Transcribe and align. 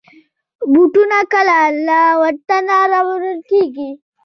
بوټونه 0.71 1.19
کله 1.33 1.57
له 1.87 1.99
وطنه 2.21 2.77
راوړل 2.93 3.39
کېږي. 3.49 3.89